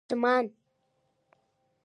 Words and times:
_ډمان 0.09 0.45